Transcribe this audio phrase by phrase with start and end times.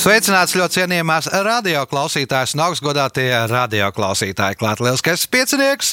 [0.00, 4.56] Sveicināts ļoti cienījamās radioklausītājas un augstgadātie radioklausītāji.
[4.56, 5.90] Klāt lielskais piecinieks.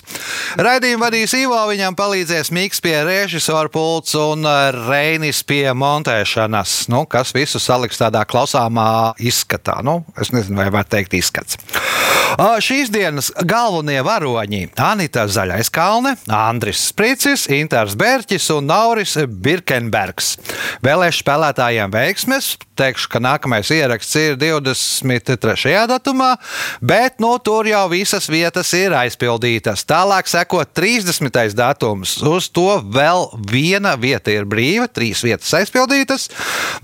[0.63, 4.47] Raidījumu vadīs Ivo, viņam palīdzēs Miks pie režisora pults un
[4.87, 9.81] Reinis pie montēšanas, nu, kas visu saliks tādā klausāmā izskatā.
[9.83, 11.59] Nu, es nezinu, vai var teikt izskats.
[12.63, 20.37] Šīs dienas galvenie varoņi- Anita Zaļaiskalne, Andris Spricis, Intars Bērķis un Nauris Birkenbergs.
[20.83, 25.87] Vēlēšu spēlētājiem veiksmes, teikšu, ka nākamais ieraksts ir 23.
[25.89, 26.35] datumā,
[26.81, 29.85] bet nu, tur jau visas vietas ir aizpildītas.
[29.87, 31.55] Tālāk seko 30.
[31.57, 32.17] datums.
[32.21, 36.29] Uz to vēl viena vieta ir brīva, trīs vietas aizpildītas.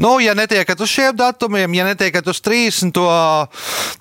[0.02, 2.92] Nu, ja netiekat uz šiem datumiem, ja netiekat uz 30.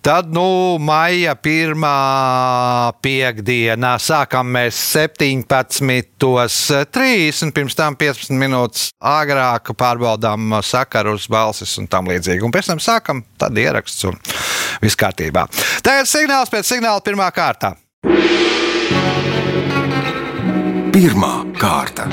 [0.03, 11.15] tad nu, maija pirmā piekdienā sākam mēs 17.30, pirms tam 15 minūtes agrāk pārbaudām sakaru
[11.19, 12.45] uz balsis un tam līdzīgi.
[12.47, 13.02] Un pēc tam sākam,
[13.39, 14.19] tad ieraksts un
[14.83, 15.47] viss kārtībā.
[15.85, 17.75] Tagad signāls pēc signāla pirmā kārta.
[20.93, 22.09] Pirmā kārta.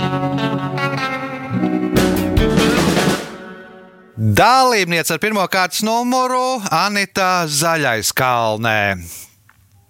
[4.19, 8.99] Dalībniece ar pirmā kārtas numuru Anita Zaļais Kalnē.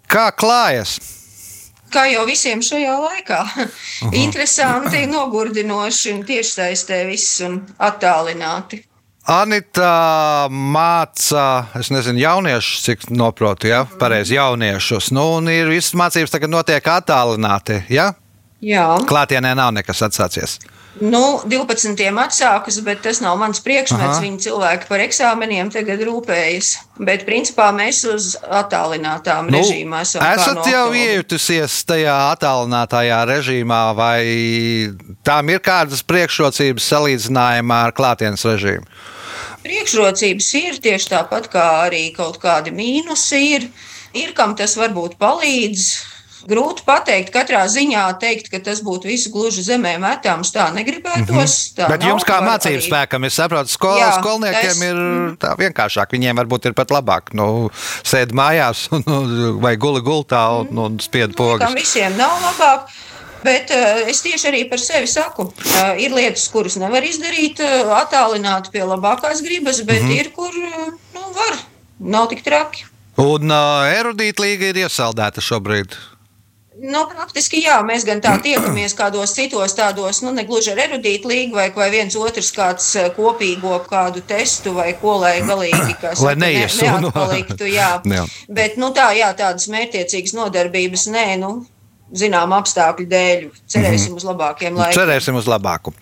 [0.10, 0.98] Kā klājas?
[1.90, 3.40] Kā jau visiem šajā laikā.
[4.24, 8.84] Interesanti, nogurdinoši un tiešsaistē viss un attālināti.
[9.28, 11.44] Anita māca,
[11.78, 15.12] es nezinu, jauniešus, cik noprotu, ja pareizi jauniešus.
[15.14, 17.84] Nu, un ir visas mācības tagad notiek attālināti.
[17.94, 18.14] Ja?
[18.64, 20.58] Jā, Klātienē nav nekas atsācies.
[21.02, 21.96] Nu, 12.
[22.24, 24.18] atsākas, bet tas nav mans priekšmets.
[24.18, 24.24] Aha.
[24.24, 26.72] Viņi cilvēki par eksāmeniem tagad rūpējas.
[27.00, 30.26] Bet, principā, mēs uz attālinātām nu, režīmā esam.
[30.26, 34.20] esat no jau iejutusies tajā attālinātajā režīmā, vai
[35.24, 38.88] tām ir kādas priekšrocības salīdzinājumā ar klātienes režīmu?
[39.64, 43.68] Priekšrocības ir tieši tāpat kā arī kaut kādi mīnusi ir.
[44.18, 45.90] Ir kam tas varbūt palīdz.
[46.48, 50.54] Grūti pateikt, katrā ziņā teikt, ka tas būtu visu gluži zemē metāms.
[50.56, 51.74] Tā negribētos.
[51.76, 51.92] Tā Mhm.
[51.92, 54.96] Bet nav, jums, kā mācību arī- spēkam, es saprotu, skol, Jā, skolniekiem es- ir
[55.38, 56.08] tā vienkāršāk.
[56.16, 57.34] Viņiem varbūt ir pat labāk.
[57.34, 57.70] Nu,
[58.04, 61.74] sēd mājās un, nu, vai guli gultā un, un spied pogas.
[61.74, 62.88] visiem nav labāk.
[63.44, 67.94] Bet uh, es tieši arī par sevi saku, uh, ir lietas, kuras nevar izdarīt uh,
[68.02, 70.10] attālināti pie labākās gribas, bet mm.
[70.10, 70.20] -hmm.
[70.20, 71.56] ir, kur uh, nu, var.
[72.00, 72.84] Nav tik traki.
[73.18, 75.96] Un uh, erudīta līga ir iesaldēta šobrīd.
[76.80, 81.28] Nu, praktiski jā, mēs gan tā tiekamies kādos citos tādos, nu, ne gluži ar erudītu
[81.28, 86.24] līgu, vai, vai viens otrs kāds eh, kopīgo kādu testu, vai ko, lai galīgi kas
[86.24, 87.10] Lai neiesu, nu.
[87.10, 87.90] neatpaliktu, jā.
[88.20, 88.24] Jā.
[88.48, 91.52] Bet, nu, tā, jā, tādas mērķiecīgas nodarbības, nē, nu,
[92.16, 94.98] zinām apstākļu dēļ, cerēsim uz labākiem laikiem.
[95.02, 95.94] Cerēsim uz labāku.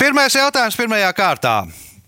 [0.00, 1.56] Pirmais jautājums pirmajā kārtā.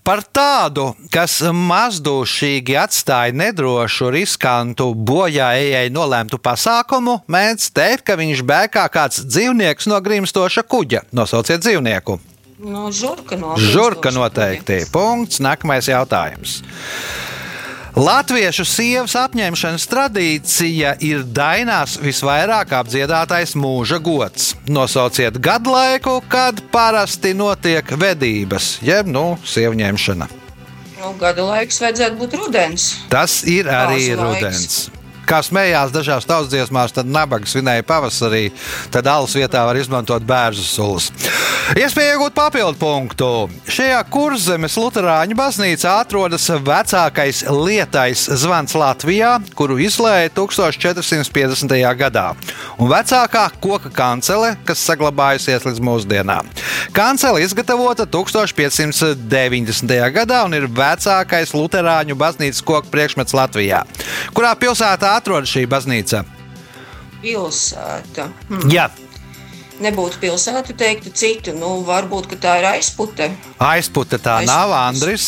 [0.04, 8.42] Par tādu, kas mazdūšīgi atstāja nedrošu, riskantu, bojā ejai nolēmtu pasākumu, mēdz teikt, ka viņš
[8.44, 11.06] bēg kā kāds dzīvnieks no grimstoša kuģa.
[11.16, 12.18] Nosauciet dzīvnieku.
[12.64, 14.82] Nu, žurka no Žurka noteikti.
[14.92, 15.40] Punkts.
[15.40, 16.60] Nākamais jautājums.
[17.94, 24.48] Latviešu sievas apņemšanas tradīcija ir dainās visvairāk apdziedātais mūža gods.
[24.66, 30.26] Nosauciet gadu laiku, kad parasti notiek vedības, jeb nu, sievu ņemšana.
[30.98, 32.90] Nu, gada laiks vajadzētu būt rudens.
[33.14, 34.78] Tas ir arī Kāzu laiks.
[35.24, 38.50] Kā smējās dažās tautsdziesmās, tad nabaga svinēja pavasarī,
[38.92, 41.10] tad alus vietā var izmantot bērnu sulas.
[41.72, 43.28] Iespēja iegūt papildu punktu.
[43.72, 51.72] Šajā kurzemes Lutāņu baznīcā atrodas vecākais lietais zvans Latvijā, kuru izlēja 1450.
[51.96, 52.26] gadā,
[52.76, 56.52] un vecākā koka kancele, kas saglabājusies līdz mūsdienām.
[56.94, 59.96] Kancele izgatavota 1590.
[60.18, 63.80] gadā un ir vecākais Lutāņu baznīcas koku priekšmets Latvijā.
[64.36, 66.24] Kurā pilsētā atrodas šī baznīca?
[67.22, 68.28] Pilsēta.
[68.50, 68.68] Hm.
[68.72, 68.90] Jā,
[69.82, 71.50] Nebūtu pilsēta, teiktu citu.
[71.58, 73.26] Nu, varbūt, ka tā ir aizpute.
[73.58, 74.46] aizputa tā Aizputas.
[74.46, 75.24] nav Andris.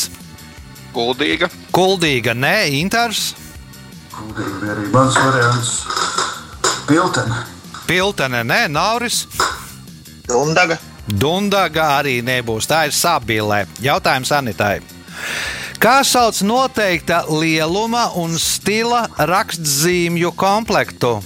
[0.94, 1.48] Kuldīga.
[1.74, 3.34] Kuldīga, nē, Intars,
[4.16, 5.72] Kuldīgi bija arī mans variants.
[6.86, 7.40] Piltene.
[7.86, 9.26] Piltene, nē, Nauris.
[10.28, 10.78] Dundaga.
[11.06, 12.66] Dundaga arī nebūs.
[12.70, 13.66] Tā ir sabilē.
[13.82, 14.80] Jautājums Anitai.
[15.76, 21.18] Kā sauc noteikta lieluma un stila rakstzīmju komplektu?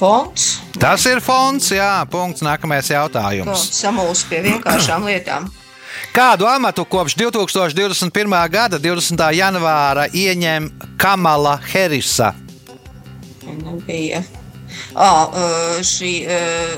[0.00, 0.46] Fonds.
[0.80, 2.42] Tas ir fonds, jā, punkts.
[2.42, 3.68] Nākamais jautājums.
[3.76, 5.50] Samulst pie vienkāršām lietām.
[6.12, 8.34] Kādu amatu kopš 2021.
[8.50, 9.22] gada 20.
[9.36, 10.70] janvāra ieņem
[11.00, 12.32] Kamala Harisa?
[13.44, 14.24] Nebija.
[14.94, 15.28] À,
[15.80, 16.12] šī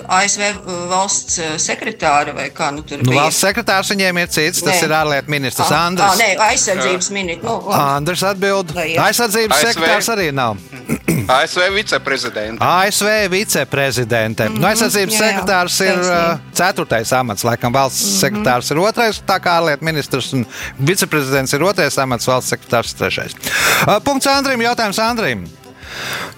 [0.08, 0.42] ASV
[0.90, 3.22] valsts sekretāra vai kā nu tur Nu, bija?
[3.22, 4.84] valsts sekretārs viņiem ir cits, tas Nē.
[4.84, 6.06] ir ārlietu ministrs À, Andris.
[6.06, 7.42] à, Nē, aizsardzības minūte.
[7.42, 7.82] Nu, labi.
[7.96, 8.72] Andris atbild.
[8.76, 9.68] Aizsardzības ASV?
[9.72, 10.56] sekretārs arī nav.
[11.28, 12.60] ASV viceprezidents.
[12.60, 14.48] ASV viceprezidente.
[14.48, 14.60] Mm -hmm.
[14.60, 15.22] nu, aizsardzības Mhm.
[15.22, 18.20] jā, jā, sekretārs ir uh, ceturtais amats, laikam valsts mm -hmm.
[18.20, 20.46] sekretārs ir otrais, tā kā ārlietu ministrs un
[20.78, 23.32] viceprezidents ir otrais amats, valsts sekretārs ir trešais.
[23.86, 25.48] Uh, punkts Andrim, jautājums Andrim.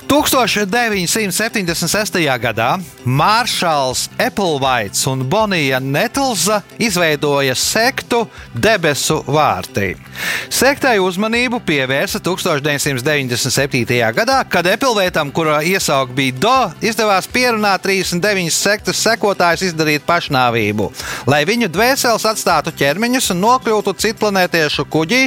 [0.07, 2.15] 1976.
[2.39, 8.23] gadā Māršals Epplevaits un Bonija Netlza izveidoja sektu
[8.55, 9.97] Debesu vārtī.
[10.47, 13.99] Sektai uzmanību pievērsa 1997.
[14.15, 20.87] gadā, kad Epplevētam, kura iesauga bija Do, izdevās pierunāt 39 sektas sekotājus izdarīt pašnāvību,
[21.27, 25.23] lai viņu dvēseles atstātu ķermeņus un nokļūtu citplanētiešu kuģī,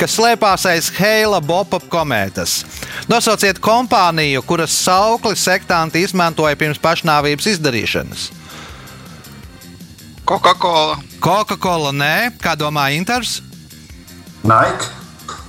[0.00, 2.64] kas slēpās aiz Heila Bopa komētas.
[3.10, 8.26] Nosauciet kompāniju, kuras saukli sektanti izmantoja pirms pašnāvības izdarīšanas.
[10.24, 10.98] Coca-Cola.
[11.20, 13.42] Coca-Cola nē, kā domā Inters?
[14.44, 14.88] Nike.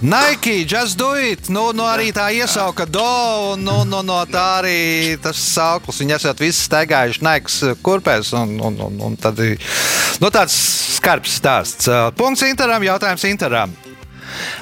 [0.02, 1.48] Nike, just do it!
[1.50, 3.06] Nu, nu arī tā iesauka do,
[3.54, 6.02] un nu, nu, no tā arī tas sauklis.
[6.04, 9.56] Viņi esat visi staigājuši Nike kurpēs, un, un, un, un tad ir
[10.20, 10.56] nu, tāds
[11.00, 11.90] skarbs stāsts.
[12.20, 13.76] Punkts Interam, jautājums Interam.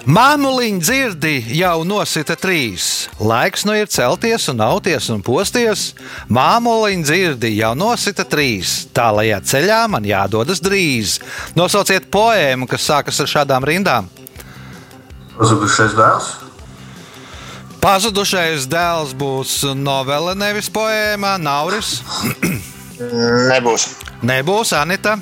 [0.05, 3.07] Māmuliņa dzirdi jau nosita trīs.
[3.23, 5.93] Laiks nu ir celties un auties un posties.
[6.33, 8.83] Māmuliņa dzirdi jau nosita trīs.
[8.95, 11.17] Tālajā ceļā man jādodas drīz.
[11.55, 14.09] Nosauciet poēmu, kas sākas ar šādām rindām.
[15.37, 16.31] Pazudušais dēls.
[17.83, 21.35] Pazudušais dēls būs novele, nevis poēma.
[21.41, 21.97] Nauris
[22.99, 23.87] Nebūs.
[24.23, 25.17] nebūs Anita.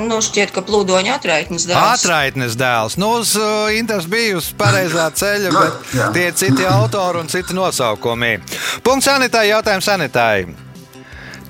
[0.00, 2.00] Nu, šķiet, ka plūdoņa atraitnes dēls.
[2.00, 2.96] Atraitnes dēls.
[3.00, 7.56] Nu, uz uh, Inters bija uz pareizā ceļa, bet tie ir citi autori un citi
[7.56, 8.38] nosaukumi.
[8.86, 10.46] Punkts Anitai, jautājums Anitai.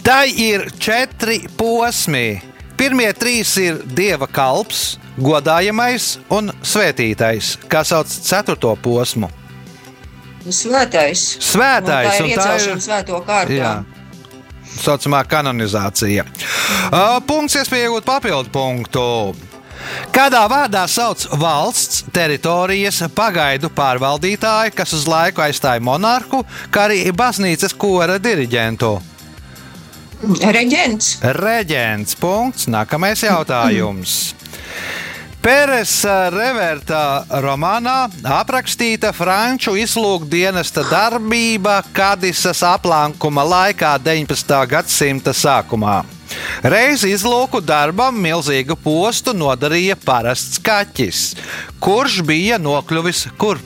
[0.04, 2.42] Tai ir četri posmi.
[2.76, 9.30] Pirmie trīs ir dieva kalps, godājamais un svētītais, kā sauc ceturto posmu.
[10.44, 11.22] Svētais.
[11.40, 13.70] Svētais, Un tā ir iecelšana svēto kārtā.
[14.74, 16.24] Tā saucamā kanonizācija.
[16.90, 19.04] Uh, punkts, iespēja iegūt papildu punktu.
[20.14, 27.74] Kādā vārdā sauc valsts teritorijas pagaidu pārvaldītāju, kas uz laiku aizstāja monarhu, kā arī baznīcas
[27.76, 28.94] kora diriģentu?
[30.24, 31.18] Reģents.
[31.36, 32.16] Reģents.
[32.16, 32.68] Punkts.
[32.72, 34.32] Nākamais jautājums.
[35.44, 35.98] Pēres
[36.32, 44.54] Reverta romānā aprakstīta franču izlūkdienesta darbība Kadisas aplankuma laikā 19.
[44.72, 45.98] gadsimta sākumā.
[46.64, 51.22] Reiz izlūku darbam milzīgu postu nodarīja parasts kaķis,
[51.76, 53.60] kurš bija nokļuvis kur.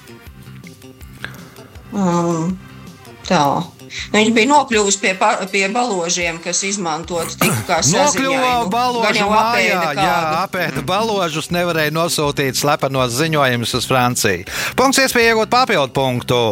[1.95, 2.59] Um,
[3.29, 3.45] tā.
[4.13, 5.15] Viņš bija nokļuvis pie,
[5.53, 8.41] pie baložiem, kas izmantot tikai kā Nokļuva.
[8.43, 14.45] Gan balāžu jau mājā, apēda jā, apēda balāžus, nevarēja nosūtīt slepenos ziņojumus uz Franciju.
[14.79, 16.43] Punkts, iespēja iegūt papildu punktu.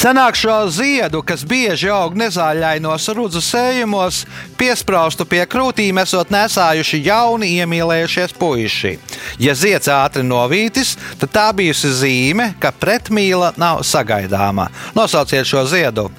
[0.00, 4.24] Senāk šo ziedu, kas bieži aug nezāļainos rudzu sējumos,
[4.60, 8.94] piesprāstu pie krūtīm, esot nesājuši jauni iemīlējušies puiši.
[9.42, 14.68] Ja zieds ātri novītis, tad tā bijusi zīme, ka pretmīla nav sagaidāma.
[14.98, 16.10] Nosauciet šo ziedu.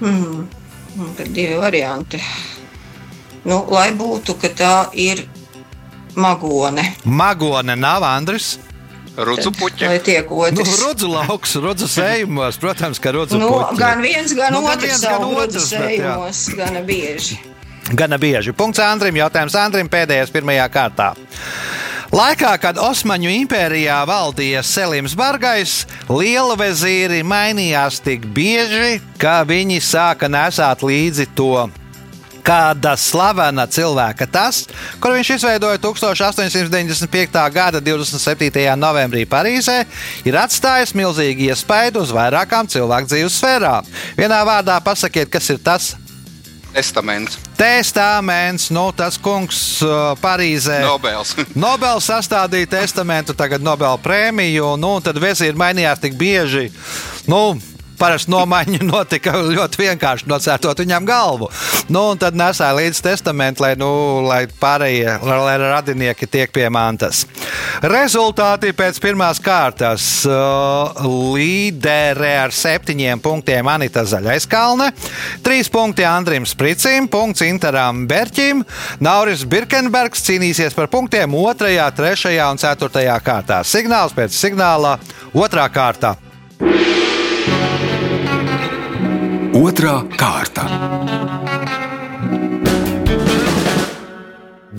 [0.00, 0.46] Nu,
[1.16, 2.18] Tad divi varianti.
[3.44, 5.22] Nu, lai būtu, ka tā ir
[6.18, 6.84] magone.
[7.04, 8.58] Magone nav Andris.
[9.16, 9.86] Rudzu puķi.
[9.90, 10.76] Lai tiek Nu, otrs.
[10.84, 13.78] rudzu lauks, rudzu sējumos, protams, ka rudzu Nu, puķi.
[13.78, 17.38] gan viens, gan Nu, gan otrs gan otrs, bet sējumos, gana bieži.
[17.94, 18.52] Gana bieži.
[18.54, 19.16] Punkts Andrim.
[19.18, 21.12] Jautājums Andrim pēdējais pirmajā kārtā.
[22.10, 30.26] Laikā, kad Osmaņu impērijā valdīja Selims Bargais, liela vezīri mainījās tik bieži, ka viņi sāka
[30.30, 31.68] nesāt līdzi to.
[32.44, 34.64] Kāda slavena cilvēka tas,
[35.02, 37.40] kur viņš izveidoja 1895.
[37.54, 38.66] gada 27.
[38.80, 39.82] novembrī Parīzē,
[40.24, 43.90] ir atstājis milzīgu iespaidu uz vairākām cilvēku dzīves sfērām.
[44.18, 45.92] Vienā vārdā pasakiet, kas ir tas
[46.70, 47.38] Testaments.
[47.56, 50.78] Testaments, nu, tas kungs uh, Parīzē.
[50.86, 51.34] Nobels.
[51.58, 56.68] Nobels sastādīja testamentu, tagad Nobela prēmiju, nu, un tad vezīri mainījās tik bieži.
[57.26, 57.58] Nu,
[58.00, 61.50] parasti nomaiņa notika ļoti vienkārši nocērtot viņam galvu.
[61.90, 63.90] Nu, un tad nesāja līdzi testamentu, lai, nu,
[64.26, 67.24] lai pārējie lai radinieki tiek pie mantas.
[67.84, 71.00] Rezultāti pēc pirmās kārtas uh,
[71.34, 74.90] līderē ar septiņiem punktiem Anita Zaļaiskalne,
[75.44, 78.64] trīs punkti Andrim Spricim, punkts Interam Berķim,
[79.04, 83.62] Nauris Birkenbergs cīnīsies par punktiem otrajā, trešajā un ceturtajā kārtā.
[83.66, 84.98] Signāls pēc signāla
[85.34, 86.16] otrā kārta.
[89.60, 90.64] Otra kārta.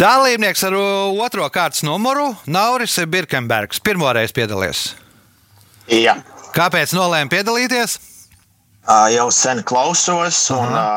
[0.01, 0.75] Dalībnieks ar
[1.21, 3.81] otro kārtas numuru Nauris Birkenbergs.
[3.85, 4.85] Pirmoreiz piedalījies.
[5.91, 6.15] Jā,
[6.55, 7.95] Kāpēc nolēma piedalīties?
[8.89, 10.87] Ā, jau sen klausos, un ā,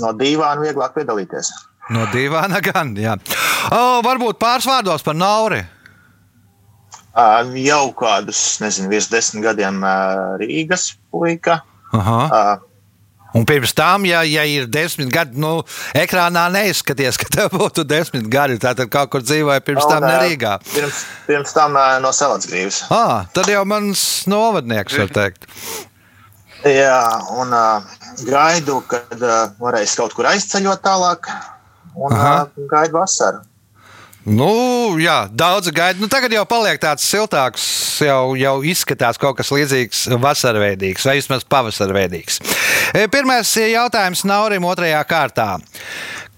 [0.00, 1.52] no divām vieglāk piedalīties.
[1.94, 2.94] No divām gan.
[2.98, 3.14] Jā.
[3.70, 5.60] O, varbūt pāris vārdos par Nauri.
[7.14, 9.94] Ā, Jau kādus, nezinu, virs desmit gadiem ā,
[10.40, 11.60] Rīgas puika.
[11.94, 12.18] Aha.
[12.26, 12.42] Ā,
[13.34, 15.56] Un pirms tam, ja, ja ir desmit gadi, nu,
[15.98, 18.60] ekrānā neizskaties, ka tev būtu desmit gadi.
[18.62, 20.58] Tātad kaut kur dzīvoja pirms tam un, ā, nerīgā.
[20.70, 21.74] Pirms, pirms tam
[22.04, 22.84] no Selacgrīvas.
[22.94, 25.48] Ah, tad jau mans novadnieks var teikt.
[26.64, 27.00] Jā,
[27.36, 27.66] un ā,
[28.24, 31.28] gaidu, kad ā, varēs kaut kur aizceļot tālāk.
[31.94, 32.36] Un Aha.
[32.46, 33.42] ā, gaidu vasaru.
[34.24, 36.00] Nu, jā, daudz gaida.
[36.00, 37.64] Nu, tagad jau paliek tāds siltāks,
[38.00, 42.40] jau, jau izskatās kaut kas līdzīgs vasarveidīgs vai vismaz pavasarveidīgs.
[42.96, 45.48] E, Pirmais jautājums Naurim otrajā kārtā.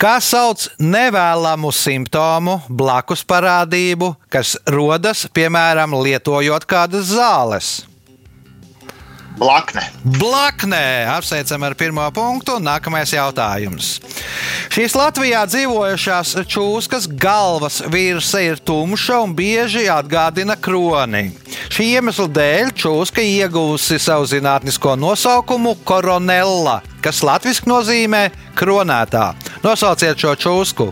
[0.02, 7.76] Kā sauc nevēlamu simptomu, blakus parādību, kas rodas, piemēram, lietojot kādas zāles?
[9.36, 9.82] Blakne.
[10.00, 12.56] Blaknē apsveicam ar pirmo punktu.
[12.56, 13.98] Nākamais jautājums.
[14.72, 21.34] Šīs Latvijā dzīvojušās čūskas galvas virsa ir tumša un bieži atgādina kroni.
[21.68, 28.22] Šī iemesla dēļ čūska ieguvusi savu zinātnisko nosaukumu koronella, kas latviešu nozīmē
[28.56, 29.34] kronētā.
[29.66, 30.88] Nosauciet šo čūsku.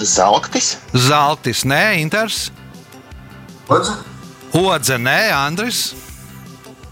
[0.00, 0.76] Zelktis.
[0.94, 2.46] Zeltis, nē, Inters,
[3.68, 3.98] Lūdzu,
[4.54, 5.90] Hodze, nē, Andris.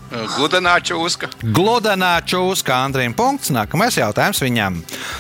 [0.09, 1.29] Gludenā čūska.
[1.53, 3.51] Gludanā čūska Andrija punkts.
[3.53, 4.79] Nākamais jautājums viņam.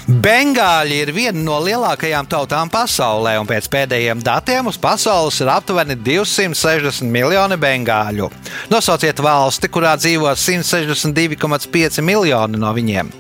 [0.09, 5.99] Bengāļi ir viena no lielākajām tautām pasaulē, un pēc pēdējiem datiem uz pasaules ir aptuveni
[6.01, 8.31] 260 miljoni bengāļu.
[8.73, 13.13] Nosauciet valsti, kurā dzīvo 162,5 miljoni no viņiem.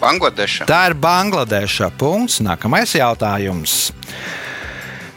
[0.00, 0.68] Bangladeša.
[0.68, 1.90] Tā ir Bangladeša.
[2.00, 2.40] Punkts.
[2.44, 3.90] Nākamais jautājums.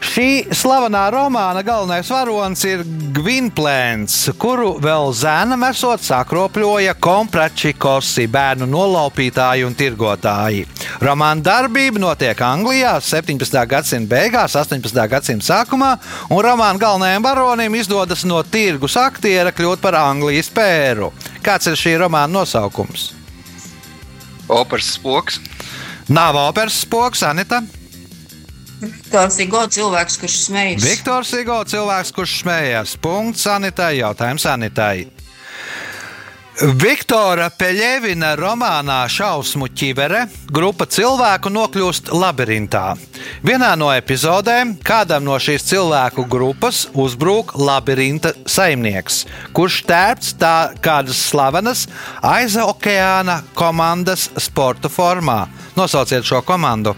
[0.04, 2.82] Šī slavenā romāna galvenais varonis ir
[3.16, 10.66] Gvinplēns, kuru vēl zēnam esot sakropļoja kompračikosi bērnu nolaupītāji un tirgotāji.
[11.00, 13.56] Romāna darbība notiek Anglijā 17.
[13.70, 15.06] gadsimta beigās, 18.
[15.10, 15.94] gadsimta sākumā,
[16.28, 21.14] un romāna galvenajam varonim izdodas no tirgus aktiera kļūt par Anglijas pēru.
[21.44, 23.14] Kāds ir šī romāna nosaukums?
[24.52, 25.40] Operas spoks.
[26.12, 27.62] Nav operas spoks, Anita.
[28.84, 30.86] Ir gods cilvēks, kurš smejas.
[30.86, 32.96] Viktors Igo, cilvēks, kurš smējās.
[33.02, 34.96] Punkts sanitai, jautājums sanitai.
[36.54, 40.20] Viktora Peļevina romānā Šausmu ķivere
[40.54, 42.92] grupa cilvēku nokļūst labirintā.
[43.42, 51.24] Vienā no epizodēm kādam no šīs cilvēku grupas uzbrūk labirinta saimnieks, kurš tērpts tā kādas
[51.26, 51.88] slavenas
[52.22, 55.48] aiza okeāna komandas sporta formā.
[55.74, 56.94] Nosauciet šo komandu.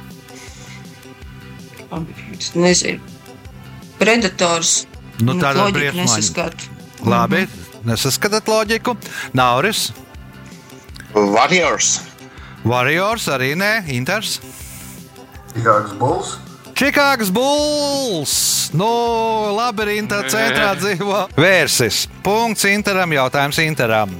[2.38, 3.00] Es nezinu.
[4.00, 4.86] Predators.
[5.20, 6.02] Nu, tādā loģiku briesmoņa.
[6.04, 6.72] nesaskatu.
[7.06, 7.46] Labi,
[7.88, 8.96] nesaskatāt loģiku.
[9.36, 9.92] Nauris,
[11.14, 12.00] Warriors.
[12.66, 14.40] Warriors arī nē, Inters.
[15.54, 16.36] Čikāgas Bulls.
[16.76, 18.32] Čikāgas Bulls!
[18.76, 18.86] Nu,
[19.56, 22.02] labirinta centrā dzīvo vērsis.
[22.20, 24.12] Punkts Interam, jautājums Interam.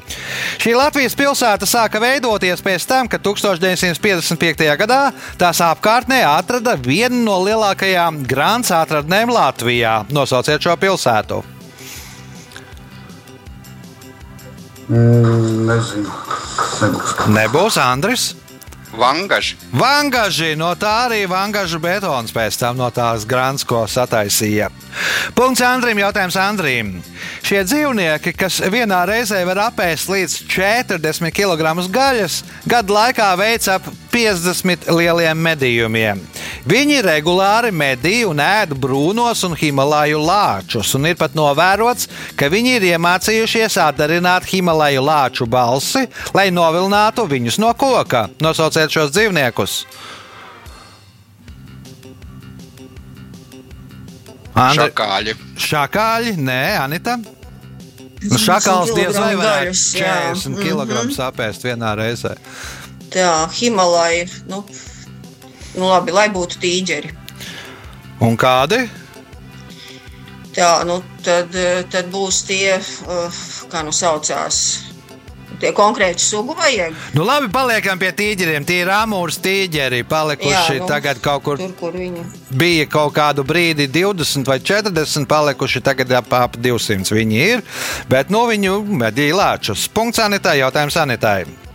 [0.63, 4.65] Šī Latvijas pilsēta sāka veidoties pēc tam, kad 1955.
[4.81, 5.01] gadā
[5.37, 9.99] tās apkārtnē atrada vienu no lielākajām grāmatas atradnēm Latvijā.
[10.17, 11.43] Nosauciet šo pilsētu.
[14.89, 16.19] Mm, nezinu.
[16.81, 17.15] Nebūs.
[17.37, 18.31] Nebūs Andris.
[18.97, 19.57] Vangaži.
[19.77, 24.71] Vangaži, no tā arī vangažu betons pēc tam no tās grāmatas, ko sataisīja.
[25.37, 26.95] Punkts Andrim, jautājums Andrim.
[27.45, 33.87] Šie dzīvnieki, kas vienā reizē var apēst līdz 40 kg gaļas, gadu laikā veic ap
[34.15, 36.23] 50 lieliem medījumiem.
[36.67, 42.73] Viņi regulāri medī un ēd brūnos un himalaju lāčus, un ir pat novērots, ka viņi
[42.81, 46.03] ir iemācījušies atdarināt himalaju lāču balsi,
[46.35, 48.27] lai novilinātu viņus no koka.
[48.43, 49.77] Nosauciet šos dzīvniekus.
[54.57, 55.37] Andri, Šakāļi.
[55.61, 57.19] šakāļi, nē, Anita.
[58.27, 60.13] Nu, šakals diez vai varētu gaļas, jā.
[60.33, 62.33] 40 kg sapēst vienā reizē.
[63.13, 64.63] Tā, Himalaja, nu,
[65.77, 67.13] nu labi, lai būtu tīģeri.
[68.25, 68.87] Un kādi?
[70.57, 71.53] Tā, nu, tad,
[71.93, 74.61] tad būs tie, uh, kā nu saucās,
[75.61, 76.95] tie konkrēti sugu vajag.
[77.17, 78.65] Nu, labi, paliekam pie tīģeriem.
[78.69, 81.61] Tie ir amūrs tīģeri, palikuši nu, tagad kaut kur.
[81.61, 82.25] Tur, kur viņi.
[82.57, 87.65] Bija kaut kādu brīdi 20 vai 40, palikuši tagad ap, ap 200 viņi ir,
[88.09, 89.89] bet no viņu medīja lēčus.
[89.93, 91.66] Punkts sanitārai, jautājums sanitārai.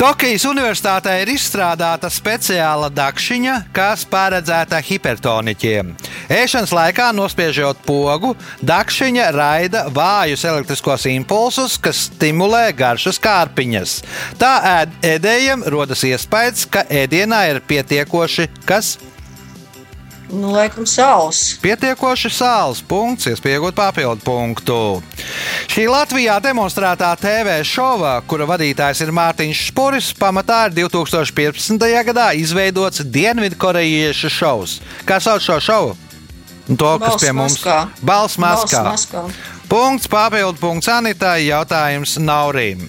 [0.00, 5.92] Tokijas Universitātē ir izstrādāta speciāla dakšiņa, kas paredzēta hipertoniķiem.
[6.32, 13.96] Ēšanas laikā, nospiežot pogu, dakšiņa raida vājus elektriskos impulsus, kas stimulē garšas kārpiņas.
[14.40, 18.96] Tā ēd, ēdējiem rodas iespējas, ka ēdienā ir pietiekoši kas
[20.32, 21.58] Nu, laikam, saules.
[21.60, 24.76] Pietiekoši sāls punkts, iespējot papildu punktu.
[25.68, 31.84] Šī Latvijā demonstrētā TV šova, kura vadītājs ir Mārtiņš Spuris, pamatā ir 2015.
[32.08, 34.78] gadā izveidots Dienvidkorejiešu šovs.
[35.04, 35.92] Kā sauc šo šovu?
[36.72, 37.76] Un To, kas Balss pie mums Maskā.
[38.00, 38.82] Balss Maskā.
[38.88, 39.26] Balss Maskā.
[39.68, 42.86] Punkts, papildu punkts Anitai, jautājums Naurim.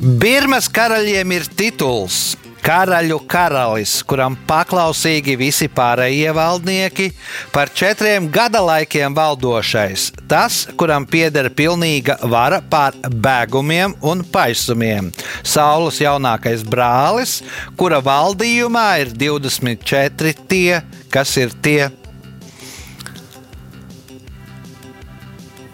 [0.00, 2.38] Birmas karaļiem ir tituls.
[2.64, 7.10] Karaļu karalis, kuram paklausīgi visi pārējie valdnieki,
[7.52, 10.06] par četriem gada laikiem valdošais.
[10.30, 15.10] Tas, kuram pieder pilnīga vara pār bēgumiem un paisumiem.
[15.44, 17.42] Saules jaunākais brālis,
[17.76, 20.80] kura valdījumā ir 24 tie,
[21.12, 21.90] kas ir tie.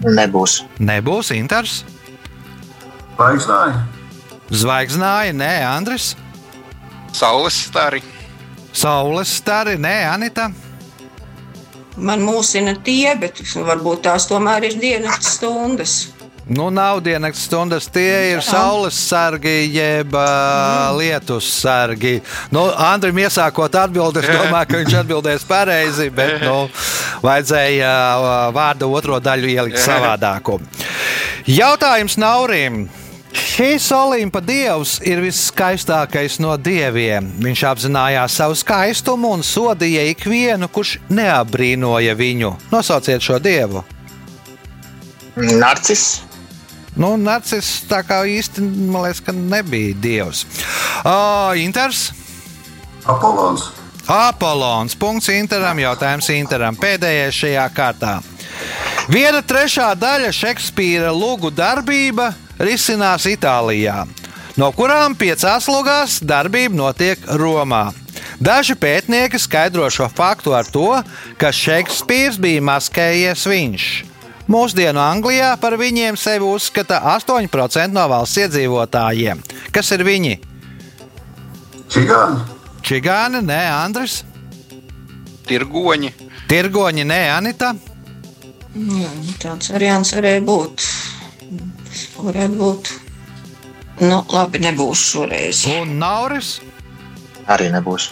[0.00, 0.64] Nebūs.
[0.80, 1.84] Nebūs Inters,
[3.20, 3.80] Zvaigznāji.
[4.48, 6.14] Zvaigznāja, nē, Andris,
[7.12, 8.02] Saules stari.
[8.72, 10.50] Saules stari, nē, Anita.
[12.00, 15.98] Man mūsina tie, bet varbūt tās tomēr ir dienas stundas.
[16.50, 22.16] Nu, nav dienas stundas, tie ir saules sargi, jeb uh, lietus sargi.
[22.50, 26.64] Nu, Andrim iesākot atbildēt, es domāju, ka viņš atbildēs pareizi, bet nu,
[27.22, 27.92] vajadzēja
[28.56, 30.58] vārdu otro daļu ielikt savādāku.
[31.46, 32.88] Jautājums Naurim.
[33.36, 37.28] Šīs olimpa dievs ir viskaistākais no dieviem.
[37.44, 42.56] Viņš apzinājās savu skaistumu un sodīja ikvienu, kurš neapbrīnoja viņu.
[42.72, 43.84] Nosauciet šo dievu!
[45.36, 46.22] Narcis.
[46.98, 50.42] Nu, Narcis tā kā īsti man liekas, ka nebija dievs.
[51.04, 52.10] Uh, Inters.
[53.06, 53.70] Apolons.
[54.10, 54.96] Apollons.
[54.98, 55.78] Punkts Interam.
[55.78, 56.76] Jautājums Interam.
[56.76, 58.18] Pēdējais šajā kārtā.
[59.10, 64.04] Viena trešā daļa Šekspīra lūgu darbība risinās Itālijā,
[64.60, 67.90] no kurām piecās lugās darbība notiek Romā.
[68.40, 70.94] Daži pētnieki skaidro šo faktu ar to,
[71.40, 73.88] ka Šekspīrs bija maskējies viņš.
[74.50, 79.44] Mūsdienu Anglijā par viņiem sevi uzskata 8% no valsts iedzīvotājiem.
[79.70, 80.40] Kas ir viņi?
[81.90, 82.42] Čigāni.
[82.86, 84.22] Čigāni, nē, Andris,
[85.50, 86.12] Tirgoņi.
[86.50, 87.72] Tirgoņi, nē, Anita.
[88.70, 90.84] Jā, nu, tāds variants varēja būt.
[92.24, 92.92] Varētu būt.
[94.00, 95.66] Nu, labi, nebūs šoreiz.
[95.68, 96.60] un Nauris.
[97.50, 98.10] Arī nebūs.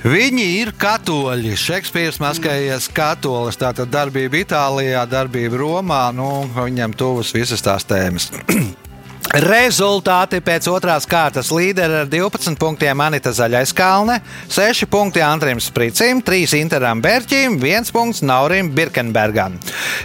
[0.00, 1.52] Viņi ir katoļi.
[1.60, 3.58] Šekspīrs maskējies katolis.
[3.60, 6.06] Tātad darbība Itālijā, darbība Romā.
[6.16, 8.30] Nu, viņam tuvas visas tās tēmas.
[9.44, 14.16] Rezultāti pēc otrās kārtas līdera ar 12 punktiem Anita Zaļais Kalne,
[14.50, 19.60] 6 punkti Antrim Spricim, 3 Interam Bērķim, 1 punkts Naurim Birkenbergam.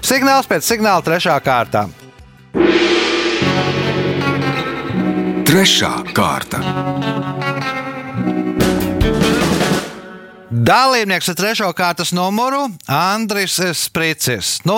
[0.06, 1.88] Signāls pēc signāla trešā kārtā.
[5.46, 6.60] Trešā kārta.
[10.66, 14.56] Dalībnieks ar trešo kārtas numuru Andris Spricis.
[14.68, 14.78] Nu,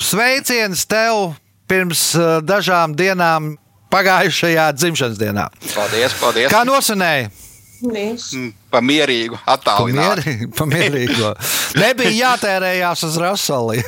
[0.00, 1.32] sveiciens tev
[1.70, 3.54] pirms eh, dažām dienām
[3.94, 5.48] pagājušajā dzimšanas dienā.
[5.72, 6.50] Paldies, paldies.
[6.52, 7.30] Kā nosinēja?
[7.84, 8.30] Viss.
[8.36, 10.22] Mm, Pa mierīgu attālinājumu.
[10.24, 11.34] Pamieri- Pamierīgo.
[11.82, 13.82] Nebija jātērējās uz rasoli.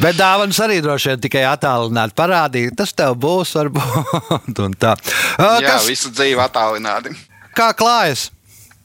[0.00, 4.78] Bet dāvanas arī droši vien tikai attālināt, parādīt, tas tev būs, varbūt.
[4.80, 4.96] Jā,
[5.66, 7.12] Kas, visu dzīvi attālināti.
[7.56, 8.30] kā klājas?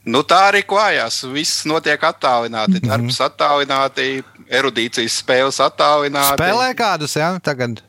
[0.08, 1.20] Nu, tā arī klājās.
[1.32, 2.78] Viss notiek attālināti.
[2.80, 2.88] Mhm.
[2.88, 6.38] Darbs attālināti, erudīcijas spēles attālināti.
[6.38, 7.82] Spēlē kādus, jā, tagad.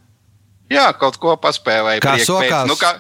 [0.70, 2.02] Jā, kaut ko paspēlēja.
[2.04, 2.68] Kā sokās?
[2.70, 2.92] Nu, kā,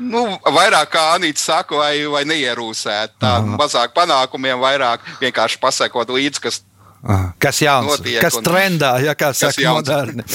[0.00, 0.22] nu,
[0.54, 3.18] vairāk kā Anīts saka, vai, vai neierūsēt.
[3.20, 6.62] Tā mazāk panākumiem, vairāk vienkārši pasakot līdzi, kas
[7.06, 7.32] Aha.
[7.38, 8.00] Kas jauns?
[8.00, 10.26] Notiek kas trendā, ja kā saka, moderni?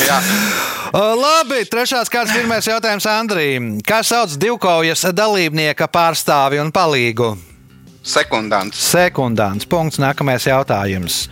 [1.25, 3.71] Labi, trešās kārtas pirmais jautājums Andrijam.
[3.83, 7.35] Kā sauc divkaujas dalībnieka pārstāvi un palīgu?
[8.03, 8.91] sekundants.
[8.91, 9.65] Sekundants.
[9.65, 9.99] Punkts.
[10.01, 11.27] Nākamais jautājums.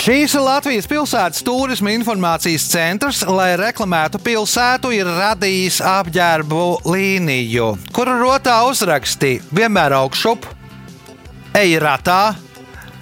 [0.00, 8.60] Šīs Latvijas pilsētas turisma informācijas centrs, lai reklamētu pilsētu, ir radījis apģērbu līniju, kuru rotā
[8.70, 10.46] uzrakstīja vienmēr augšup,
[11.58, 12.36] ej ratā,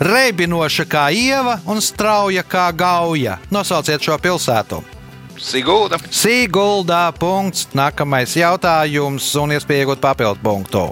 [0.01, 3.39] reibinoša kā ieva un strauja kā gauja.
[3.51, 4.98] Nosauciet šo pilsētu!
[5.41, 5.99] Sigulda.
[6.11, 7.09] Sīguldā.
[7.19, 7.69] Punkts.
[7.77, 10.83] Nākamais jautājums un iespēja iegūt papildu punktu.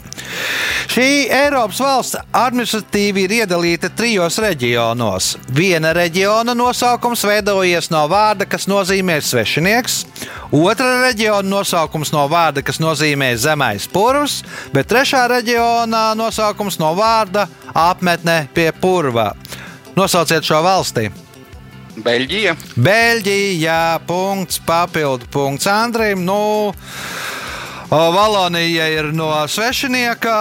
[0.90, 5.34] Šī Eiropas valsts administratīvi ir iedalīta trijos reģionos.
[5.56, 9.98] Viena reģiona nosaukums veidojies no vārda, kas nozīmē svešinieks,
[10.54, 14.40] otra reģiona nosaukums no vārda, kas nozīmē zemais purvs,
[14.72, 19.32] bet trešā reģiona nosaukums no vārda apmetne pie purva.
[19.96, 21.25] Nosauciet šo valsti!
[21.96, 22.56] Beļģija.
[22.76, 26.24] Beļģija, punkts, papildu punkts Andrim.
[26.26, 26.66] Nu,
[27.90, 30.36] Valonija ir no svešinieka.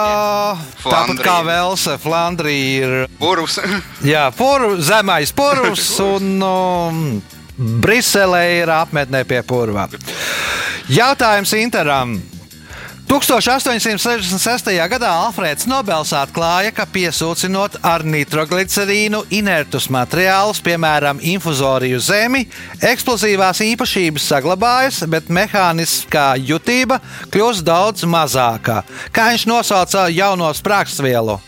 [0.82, 3.60] Tāpat kā Velse, Flandrija ir Burvs.
[4.12, 7.02] jā, pur, zemais purvs un um,
[7.56, 9.88] Brisele ir apmetnē pie purva.
[10.92, 12.18] Jautājums Interam.
[13.06, 14.72] 1866.
[14.90, 22.42] gadā Alfrēds Nobels atklāja, ka piesūcinot ar nitroglicerīnu inertus materiālus, piemēram, infuzoriju zemi,
[22.82, 26.98] eksplozīvās īpašības saglabājas, bet mehāniskā jutība
[27.30, 28.82] kļūst daudz mazāka.
[29.14, 31.38] Kā viņš nosauca jauno sprāgstvielu?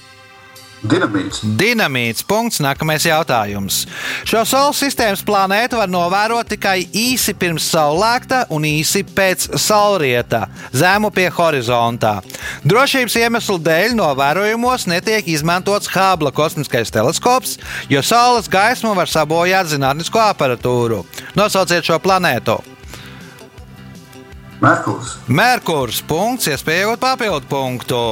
[0.87, 1.41] Dinamīts.
[1.59, 2.23] Dinamīts.
[2.23, 2.61] Punkts.
[2.63, 3.81] Nākamais jautājums.
[4.29, 11.11] Šo Saules sistēmas planētu var novērot tikai īsi pirms saulēkta un īsi pēc saulrieta, zemu
[11.15, 12.19] pie horizontā.
[12.63, 17.59] Drošības iemeslu dēļ novērojumos netiek izmantots Hābla kosmiskais teleskops,
[17.91, 21.03] jo Saules gaisma var sabojāt zinātnisko aparatūru.
[21.35, 22.61] Nosauciet šo planētu.
[24.63, 25.19] Merkurs.
[25.27, 26.03] Merkurs.
[26.07, 26.49] Punkts.
[26.51, 28.03] Iespējot papildu punktu.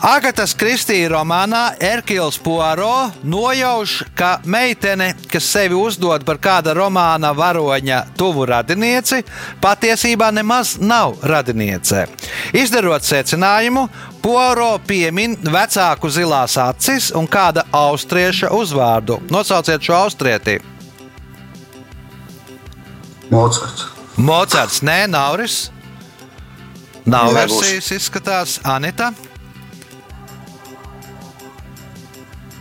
[0.00, 7.98] Agatas Kristīna romānā Erkils Poirot nojauš, ka meitene, kas sevi uzdod par kāda romāna varoņa
[8.16, 9.20] tuvu radinieci,
[9.60, 12.06] patiesībā nemaz nav radiniece.
[12.56, 13.90] Izdarot secinājumu,
[14.24, 19.20] Poirot piemin vecāku zilās acis un kāda austrieša uzvārdu.
[19.28, 20.62] Nosauciet šo austrieti.
[23.28, 23.84] Mocards.
[24.16, 25.66] Mocards, nē, Nauris.
[27.04, 29.12] Nav versijas, izskatās Anita.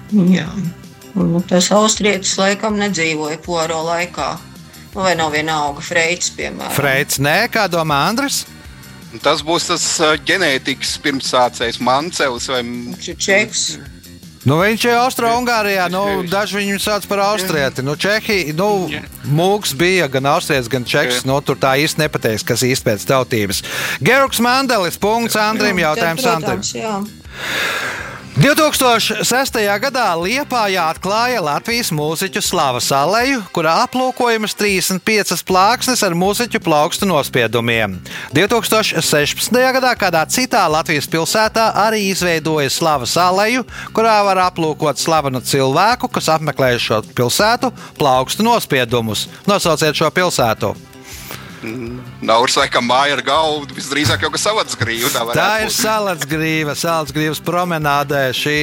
[0.10, 0.48] Jā.
[1.15, 4.30] Nu, tas austrietis laikam nedzīvoja poro laikā.
[4.93, 6.74] Nu, Vai nav viena auga Freits, piemēram?
[6.74, 8.43] Freits, nē, kā domā Andris?
[9.24, 12.62] Tas būs tas ā, ģenētikas pirmsācējs Mancels vai
[13.02, 13.63] čeks.
[14.48, 15.89] Nu, viņš ir Austro-Ungārijā.
[15.91, 17.84] Nu, daži viņu sauc par austrieti.
[17.86, 18.88] Nu, Čehija, nu,
[19.28, 21.26] mūks bija gan austrietis, gan čeks.
[21.28, 23.63] Nu, tur tā īsti nepateiks, kas īsti pēc tautības.
[24.00, 26.63] Georgs Mandelis, punkts Andrim, jautājums Andrim.
[28.39, 29.19] Protams, jā.
[29.19, 29.60] 2006.
[29.84, 37.97] gadā Liepājā atklāja Latvijas mūziķu Slavas aleju, kurā aplūkojamas 35 plāksnes ar mūziķu plaukstu nospiedumiem.
[38.32, 39.60] 2016.
[39.75, 46.32] gadā kādā citā Latvijas pilsētā arī izveidoja Slavas aleju, kurā var aplūkot slavenu cilvēku, kas
[46.32, 49.28] apmeklējuši šo pilsētu, plaukstu nospiedumus.
[49.49, 50.88] Nosauciet šo pilsētu!
[52.24, 53.67] Nauris laikam māja ar galvu.
[53.76, 55.12] Visdrīzāk jau ka savats grīva.
[55.12, 55.76] Tā, Tā ir būt.
[55.76, 58.60] Salacgrīva, Salacgrīvas promenādē šī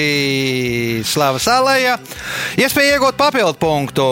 [1.06, 1.98] slavas alēja.
[2.60, 4.08] Iespēja iegūt papildu punktu.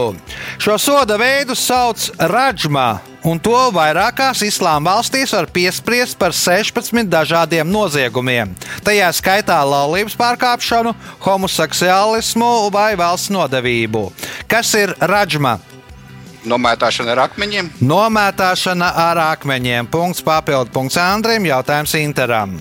[0.61, 3.01] Šo soda veidu sauc Radžma.
[3.25, 8.53] Un to vairākās islāma valstīs var piespriest par 16 dažādiem noziegumiem.
[8.85, 10.93] Tajā skaitā laulības pārkāpšanu,
[11.25, 14.11] homoseksuālismu vai valsts nodevību.
[14.45, 15.57] Kas ir Radžma?
[16.45, 17.71] Nomētāšana ar akmeņiem.
[17.81, 19.89] Nomētāšana ar akmeņiem.
[19.93, 21.47] Punkts papildu punkts Andrim.
[21.49, 22.59] Jautājums Interam.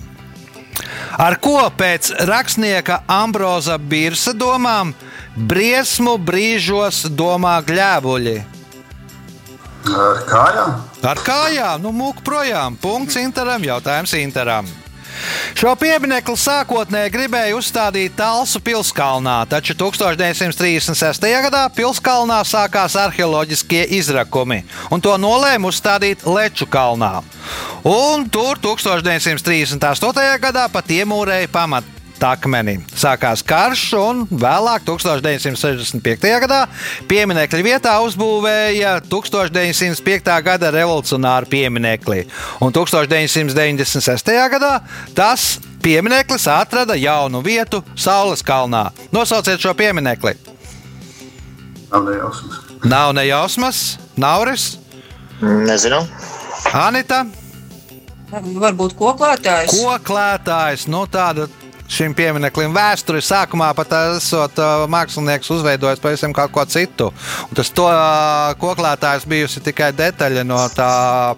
[1.20, 4.94] Ar ko pēc rakstnieka Ambroza Birsa domām
[5.36, 8.36] briesmu brīžos domā gļēbuļi?
[9.84, 10.78] Ar kājām.
[11.04, 12.78] Ar kājām, nu, mūku projām.
[12.80, 13.62] Punkts Interam.
[13.62, 14.70] Jautājums Interam.
[15.54, 21.28] Šo pieminiektu sākotnēji gribēja uzstādīt Talsu pilskalnā, taču 1936.
[21.46, 27.22] gadā pilskalnā sākās arheoloģiskie izrakumi, un to nolēma uzstādīt Leču kalnā.
[27.84, 30.38] Un tur 1938.
[30.42, 31.93] gadā pat iemūrēja pamat.
[32.18, 32.78] Takmeni.
[32.94, 36.28] Sākās karš, un vēlāk, 1965.
[36.44, 36.60] gadā,
[37.10, 40.30] pieminiekļa vietā uzbūvēja 1905.
[40.46, 42.22] gada revolucionāru pieminekli.
[42.62, 44.30] Un 1996.
[44.54, 44.72] gadā
[45.14, 48.86] tas piemineklis atrada jaunu vietu Saules kalnā.
[49.12, 50.36] Nosauciet šo pieminekli.
[51.90, 52.62] Nav nejausmas.
[52.84, 53.82] Nav nejausmas,
[54.16, 54.76] Nauris,
[55.40, 55.98] Nezinu.
[56.72, 57.24] Anita,
[58.34, 59.74] Varbūt koklētājs.
[59.76, 60.86] koklētājs.
[60.90, 61.46] Nu, tāda
[61.90, 63.20] šim piemineklim vēsturi.
[63.24, 67.10] Sākumā pat esot uh, mākslinieks uzveidojis pavisam kaut ko citu.
[67.48, 70.88] Un tas to uh, koklētājs bijusi tikai detaļa no tā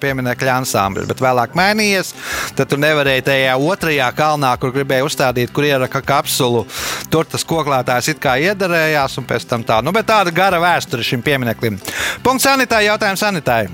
[0.02, 2.14] pieminekļa ansambļa, bet vēlāk mainījies.
[2.58, 6.64] Tad tu nevarēji tajā otrajā kalnā, kur gribēji uzstādīt, kur ieraka kapsulu.
[7.10, 9.82] Tur tas koklētājs it kā iedarējās, un pēc tam tā.
[9.84, 11.80] Nu, bet tāda gara vēsture šim piemineklim.
[12.24, 13.70] Punkts sanitārai, jautājums sanitārai.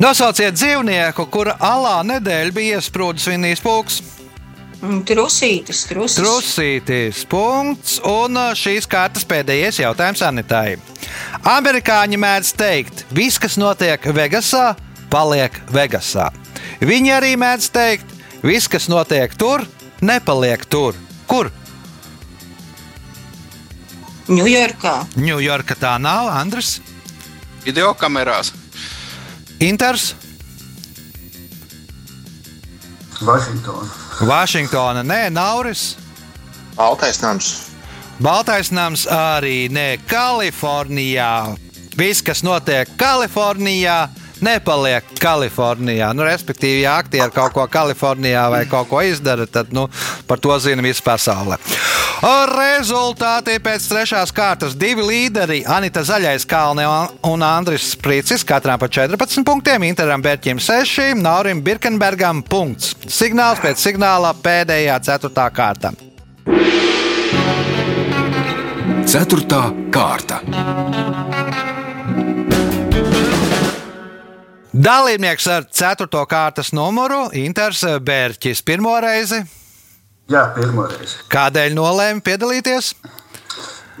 [0.00, 4.00] Nosauciet dzīvnieku, kura alā nedēļa bija iesprūdis vinnijas pūks.
[4.80, 6.16] Mm, Trusītis, trusis.
[6.16, 7.98] Trusītis, punkts.
[8.06, 10.78] Un šīs kārtas pēdējais jautājums Anitai.
[11.44, 14.72] Amerikāņi mēdz teikt, viss, kas notiek Vegasā,
[15.12, 16.30] paliek Vegasā.
[16.80, 19.66] Viņi arī mēdz teikt, viss, kas notiek tur,
[20.00, 20.96] nepaliek tur.
[21.28, 21.52] Kur?
[24.30, 24.96] Ņujorkā.
[25.20, 26.78] Ņujorka tā nav, Andris.
[27.66, 28.54] Video kamerās.
[29.60, 30.14] Inters,
[33.20, 33.99] Vašingtona.
[34.20, 35.96] Vašingtona, nē, Nauris.
[36.76, 37.50] Baltais nams.
[38.20, 41.56] Baltais nams arī ne Kalifornijā.
[41.96, 44.10] Viss, kas notiek Kalifornijā,
[44.44, 46.10] nepaliek Kalifornijā.
[46.16, 49.88] Nu, respektīvi, ja aktieri kaut ko Kalifornijā vai kaut ko izdara, tad nu,
[50.26, 51.58] par to zina visa pasaule.
[52.50, 56.84] Rezultāti pēc trešās kārtas divi līderi- Anita Zaļais Kalne
[57.24, 62.94] un Andris Sprīcis, katram pa 14 punktiem, Interam Bērķim 6, Naurim Birkenbergam punkts.
[63.06, 65.92] Signāls pēc signāla pēdējā ceturtā kārta.
[69.10, 70.40] Ceturtā kārta.
[74.80, 76.06] Dalībnieks ar 4.
[76.24, 79.42] kārtas numuru Inters Bērķis pirmo reizi.
[80.30, 81.18] Jā, pirmo reizi.
[81.28, 82.94] Kādēļ nolēma piedalīties?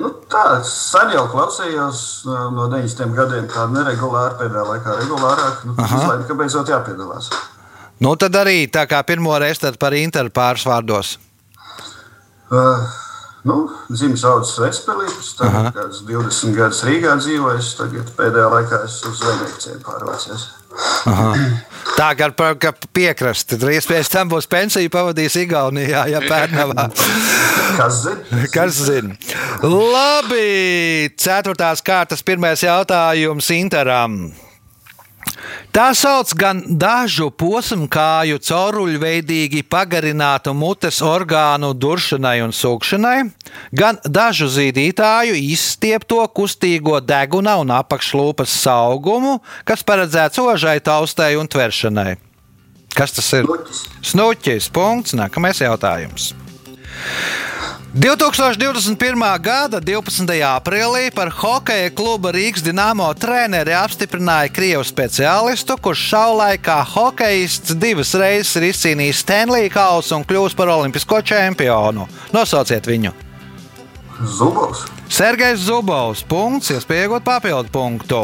[0.00, 5.66] Nu, tā sen jau klausījos no 90 gadiem, tā neregulāri, pēdējā laikā regulārāk.
[5.68, 7.28] Nu, izlēma, ka beidzot jāpiedalās.
[8.00, 11.18] Nu, tad arī tā kā pirmo reizi par Interu pāris vārdos.
[12.48, 12.88] Uh,
[13.44, 13.58] nu,
[13.92, 19.84] Zimas audzes Vecpilīpus, tagad kāds 20 gadus Rīgā dzīvojis, tagad pēdējā laikā es uz Zvejniekciem
[19.84, 20.48] pārvācies.
[21.96, 22.28] Tā kā
[22.94, 26.86] piekrasti, tad iespējams tam būs pensija pavadījis Igaunijā, ja pērnavā.
[27.80, 28.44] Kas zina?
[28.54, 29.16] Kas zina?
[29.64, 34.22] Labi, ceturtās kārtas pirmais jautājums Interam.
[35.70, 43.18] Tā sauc gan dažu posmkāju cauruļveidīgi pagarinātu mutes orgānu duršanai un sūkšanai,
[43.76, 52.16] gan dažu zīdītāju izstiepto kustīgo deguna un apakšlūpas saugumu, kas paredzēts ožai, taustai un tveršanai.
[52.90, 53.46] Kas tas ir?
[54.02, 54.66] Snuķis.
[54.74, 55.14] Punkts.
[55.14, 56.32] Nākamais jautājums.
[57.90, 59.22] 2021.
[59.42, 60.30] gada 12.
[60.46, 68.54] aprīlī par hokeja kluba Rīgas Dienāmo treneri apstiprināja krievu speciālistu, kurš savulaikā hokejists divas reizes
[68.60, 72.06] ir izcīnījis Stanley kausu un kļuvis par olimpisko čempionu.
[72.36, 73.10] Nosauciet viņu!
[74.20, 74.84] Zubovs.
[75.10, 76.22] Sergejs Zubovs.
[76.28, 78.22] Punkts, iespējot papildu punktu.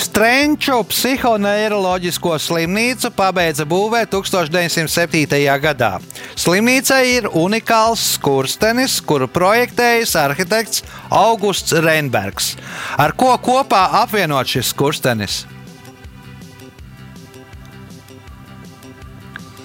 [0.00, 5.40] Strenču psihoneiroloģisko slimnīcu pabeidza būvēt 1907.
[5.62, 5.92] gadā.
[6.36, 12.54] Slimnīcai ir unikāls skurstenis, kuru projektējis arhitekts Augusts Reinbergs.
[12.98, 15.42] Ar ko kopā apvienot šis skurstenis?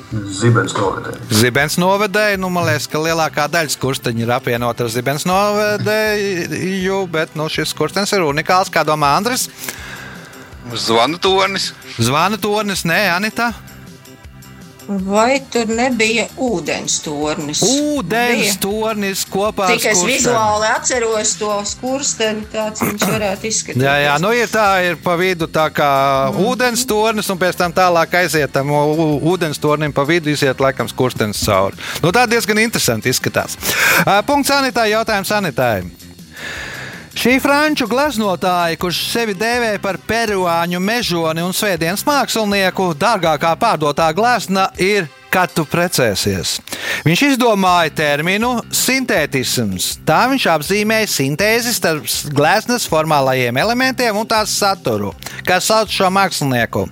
[0.08, 1.18] Zibens novedē.
[1.36, 7.36] Zibens novedēja, nu, man liekas, ka lielākā daļa skursteņa ir apvienota ar zibens novedēju, bet
[7.36, 8.72] nu, šis skurstenis ir unikāls.
[8.72, 9.50] Kā domā Andris?
[10.72, 11.74] Zvanu tonis.
[12.00, 13.52] Zvana tornis, nē, Anita.
[14.88, 17.60] Vai tur nebija ūdens tornis?
[17.66, 18.54] Ūdens Bija.
[18.64, 23.84] tornis kopā ar Tikai es vizuāli atceros to skursteni, tāds viņš varētu izskatīties.
[23.84, 25.92] Jā, jā, nu ir tā, ir pa vidu tā kā
[26.32, 26.40] mm.
[26.48, 31.44] ūdens tornis, un pēc tam tālāk aiziet tam ūdens tornim pa vidu, iziet laikam skurstenis
[31.44, 31.76] cauri.
[32.00, 33.60] Nu, tā diezgan interesanti izskatās.
[34.28, 36.07] Punkts sanitārai, jautājums sanitārai.
[37.18, 44.68] Šī franču gleznotāja, kurš sevi dēvē par peruāņu mežoni un svētdienas mākslinieku, dārgākā pārdotā glezna
[44.78, 46.60] ir kad tu precēsies.
[47.08, 49.96] Viņš izdomāja terminu sintētisms.
[50.06, 52.06] Tā viņš apzīmēja sintēzi starp
[52.38, 55.16] gleznas formālajiem elementiem un tās saturu.
[55.48, 56.86] Kā sauc šo mākslinieku?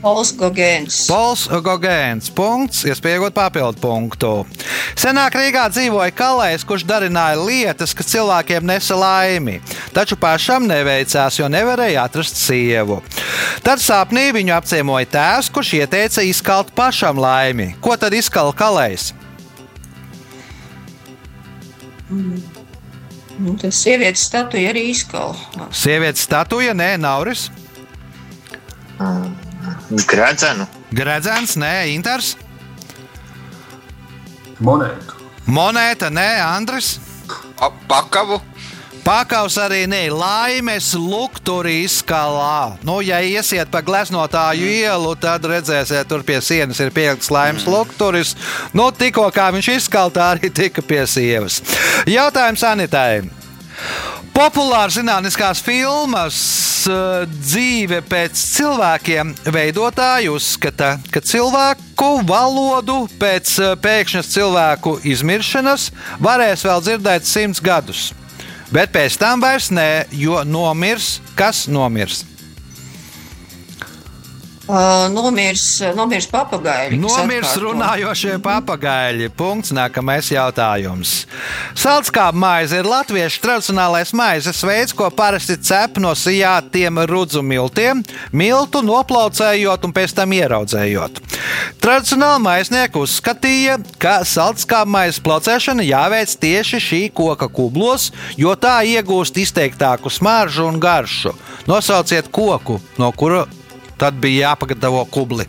[0.00, 1.02] Pols Gogēns.
[1.10, 2.30] Pols Gogēns.
[2.32, 4.30] Punkts, iespējot papildu punktu.
[4.96, 9.58] Senāk Rīgā dzīvoja kalējs, kurš darināja lietas, kas cilvēkiem nesa laimi.
[9.92, 13.02] Taču pašam neveicās, jo nevarēja atrast sievu.
[13.66, 17.74] Tad sapnī viņu apciemoja tēvs, kurš ieteica izkalt pašam laimi.
[17.84, 19.10] Ko tad izkala kalējs?
[22.10, 25.68] Nu, tas sievietes statuja arī izkala.
[25.76, 27.50] Sievietes statuja, nē, Nauris.
[29.90, 30.66] Gredzenu.
[30.94, 32.36] Gredzens, nē, Inters.
[34.60, 35.16] Monētu.
[35.50, 36.98] Monēta, nē, Andris.
[37.58, 38.40] Pa- Pakavu.
[39.00, 42.76] Pakaus arī nē, laimes lukturi izskalā.
[42.84, 48.34] Nu, ja iesiet pa gleznotāju ielu, tad redzēsiet, tur pie sienas ir pielikts laimes lukturis.
[48.76, 51.62] Nu, tikko kā viņš izskala, tā arī tika pie sievas.
[52.06, 53.22] Jautājums Anitai.
[54.40, 56.36] Populāra zinātniskās filmas
[56.88, 65.90] uh, dzīve pēc cilvēkiem veidotāji uzskata, ka cilvēku valodu pēc uh, pēkšņas cilvēku izmiršanas
[66.24, 68.06] varēs vēl dzirdēt simts gadus.
[68.72, 72.24] Bet pēc tam vairs nē, jo nomirs, kas nomirs.
[74.70, 76.94] Uh, nomirs, nomirs papagaļi.
[77.02, 79.26] kas Nomirs runājošie papagaļi.
[79.34, 79.72] Punkts.
[79.74, 81.24] Nākamais jautājums.
[81.78, 88.84] Saldskāba maize ir latviešu tradicionālais maizes veids, ko parasti cep no sijātiem rudzu miltiem, miltu
[88.86, 91.18] noplaucējot un pēc tam ieraudzējot.
[91.82, 99.40] Tradicionāli maiznieki uzskatīja, ka saldskāba maizes plaucēšana jāveic tieši šī koka kublos, jo tā iegūst
[99.42, 101.34] izteiktāku smaržu un garšu.
[101.66, 103.48] Nosauciet koku, no kura
[104.00, 105.44] tad bija jāpagatavo kubli.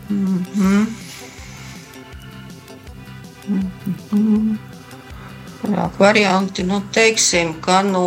[5.62, 8.04] Vairāk varianti, nu, teiksim, ka no,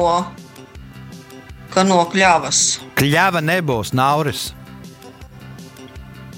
[1.73, 2.61] ka no kļavas.
[2.99, 4.51] Kļava nebūs nauris.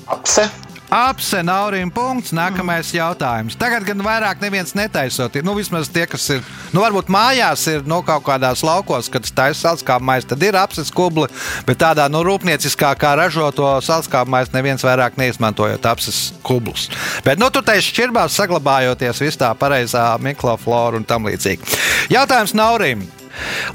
[0.08, 0.48] Apse.
[0.88, 2.32] Apse naurim punkts.
[2.32, 3.58] Nākamais jautājums.
[3.60, 5.36] Tagad gan vairāk neviens netaisot.
[5.44, 9.66] Nu, vismaz tie, kas ir, nu, varbūt mājās ir no kaut kādās laukos, kad taisa
[9.66, 11.28] salskāpu maizi, tad ir apses kubli,
[11.68, 16.88] bet tādā nu, rūpnieciskā kā ražoto salskāpu maizi neviens vairāk neizmantojot apses kublus.
[17.28, 21.78] Bet nu, tur taisa šķirbās saglabājoties vis tā pareizā mikroflora un tam līdzīgi.
[22.16, 23.04] Jautājums naurim.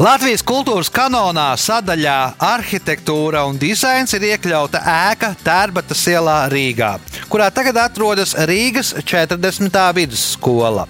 [0.02, 6.94] Latvijas kultūras kanonā sadaļā arhitektūra un dizains ir iekļauta ēka Tērbatas ielā Rīgā,
[7.32, 9.78] kurā tagad atrodas Rīgas 40.
[9.96, 10.86] vidusskola.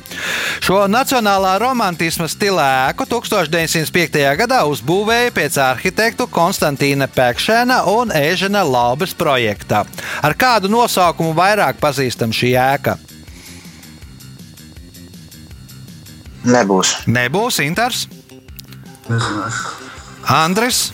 [0.62, 4.20] Šo nacionālā romantisma stila ēku 1905.
[4.42, 9.84] gadā uzbūvēja pēc arhitektu Konstantīna Pekšēna un Ēžena Laubes projekta.
[10.22, 12.98] Ar kādu nosaukumu vairāk pazīstam šī ēka?
[16.42, 16.96] Nebūs.
[17.06, 18.08] Nebūs Inters,
[19.12, 19.70] Nezināšu.
[20.32, 20.90] Andris.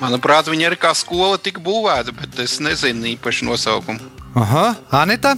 [0.00, 4.12] Manuprāt, viņa ir kā skola tika būvēta, bet es nezinu īpaši nosaukumu.
[4.36, 5.34] Aha, Anita.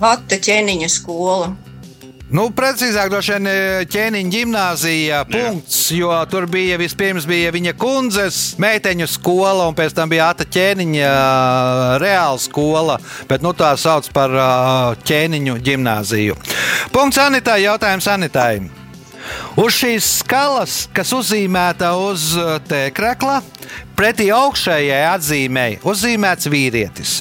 [0.00, 1.52] Vata ķēniņa skola.
[2.32, 3.54] Nu, precīzāk, droši vien e,
[3.92, 10.08] ķēniņa gimnāzija punkts, jo tur bija vispirms bija viņa kundzes meiteņu skola, un pēc tam
[10.08, 12.96] bija Ata ķēniņa ā, reāla skola,
[13.28, 14.52] bet nu, tā sauc par ā,
[15.04, 16.40] ķēniņu gimnāziju.
[16.96, 18.81] Punkts Anitai, jautājums Anitai.
[19.60, 23.40] Uz šīs skalas, kas uzzīmēta uz uh, tēkrakla,
[23.98, 27.18] pretī augšējai atzīmēji uzzīmēts vīrietis.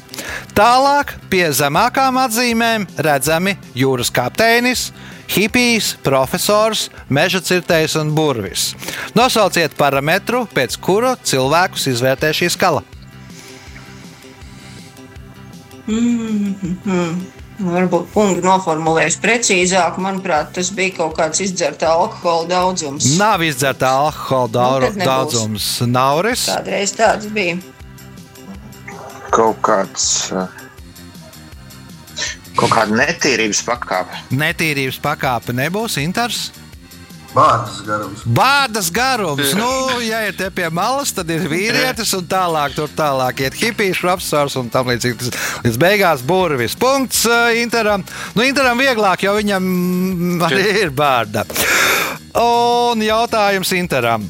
[0.58, 4.90] Tālāk pie zemākām atzīmēm redzami jūras kapteinis,
[5.32, 8.72] hipijs, profesors, meža cirtējs un burvis.
[9.18, 12.84] Nosauciet parametru, pēc kura cilvēkus izvērtē šī skala.
[17.62, 19.98] Varbūt punktu noformulējuši precīzāk.
[20.02, 23.12] Manuprāt, tas bija kaut kāds izdzerta alkohola daudzums.
[23.20, 25.68] Nav izdzerta alkohola daur- Nu, daudzums.
[25.86, 26.48] Nauris.
[26.50, 27.60] Kādreiz tāds bija.
[29.32, 30.32] Kaut kāds.
[30.32, 30.48] uh,
[32.58, 34.18] Kaut kāda netīrības pakāpe.
[34.36, 36.50] Netīrības pakāpe nebūs inters.
[37.32, 38.24] Vārdas garums.
[38.28, 39.54] Bārdas garums.
[39.56, 44.02] Nu, ja ir te pie malas, tad ir vīrietis, un tālāk tur tālāk iet hipijs,
[44.04, 45.18] profesors un tam līdzīgi.
[45.22, 46.76] Tas Līdz beigās burvis.
[46.76, 48.04] Punkts uh, Interam.
[48.36, 49.72] Nu, Interam vieglāk, jo viņam
[50.50, 51.46] arī ir bārda.
[52.42, 54.28] Un jautājums Interam.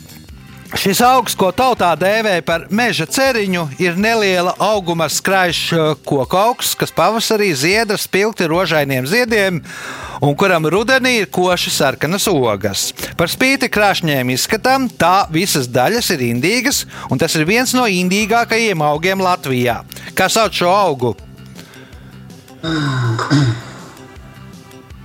[0.72, 6.94] Šis augs, ko tautā dēvē par meža ceriņu, ir neliela auguma skraišs koku augs, kas
[6.96, 9.60] pavasarī zieda spilgti rožainiem ziediem,
[10.24, 12.86] un kuram rudenī ir koši sarkanas ogas.
[13.20, 18.86] Par spīti krāšņiem izskatām, tā visas daļas ir indīgas, un tas ir viens no indīgākajiem
[18.88, 19.82] augiem Latvijā.
[20.16, 21.16] Kā sauc šo augu?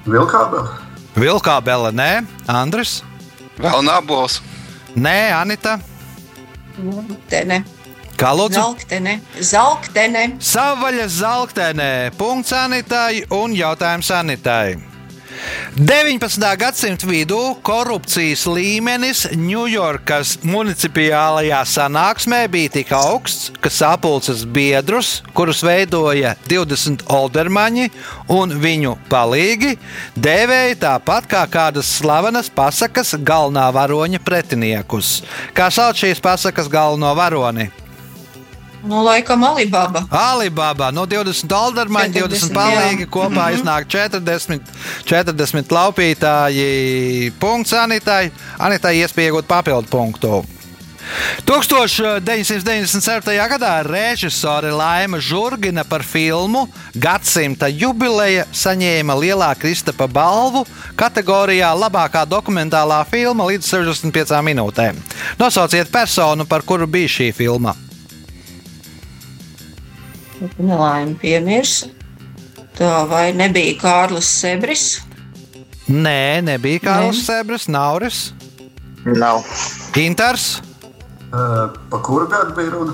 [0.07, 0.81] Vilkābeli.
[1.17, 2.11] Vilkābele, nē,
[2.53, 3.01] Andris,
[3.57, 4.43] Vēl nabos.
[4.97, 5.79] Nē, Anita,
[7.29, 7.63] Tene.
[8.17, 8.59] kā lūdzu?
[8.59, 9.21] Zelktene.
[9.41, 10.27] Zelktene.
[10.41, 14.96] Savaļas zeltainē, punkts Anitai un jautājums Anitai.
[15.77, 16.45] 19.
[16.57, 26.35] gadsimta vidū korupcijas līmenis Ņujorkas municipālajā sanāksmē bija tik augsts, ka sapulces biedrus, kurus veidoja
[26.49, 27.91] 20 oldermaņi
[28.33, 29.77] un viņu palīgi,
[30.17, 35.21] dēvēja tāpat kā kādas slavenas pasakas galvenā varoņa pretiniekus.
[35.57, 37.71] Kā sauc šīs pasakas galveno varoni?
[38.85, 40.05] Nu, laikam, Alibaba.
[40.11, 43.55] Alibaba no 20 dolārmaņa, 20 palīgi, kopā mm -hmm.
[43.61, 44.61] iznāk 40,
[45.05, 47.33] 40 laupītāji.
[47.41, 48.31] Punkts Anitai.
[48.59, 50.45] Anitai iespēja iegūt papildu punktu.
[51.45, 53.49] 1997.
[53.49, 60.67] gadā režisore Laima Zurgina par filmu Gadsimta jubileja saņēma lielā Kristapa balvu
[60.99, 64.97] kategorijā Labākā dokumentālā filma līdz 65 minūtēm.
[65.39, 67.86] Nosauciet personu, par kuru bija šī filma.
[70.59, 71.89] Nelaime piemirsa.
[72.77, 74.87] Tā vai nebija Kārlis Sebris?
[75.89, 78.31] Nē, nebija Kārlis Sebris, Nauris.
[79.07, 79.47] Nav.
[79.97, 80.59] Inters.
[81.33, 82.93] Uh, pa kuru gadu bija runa?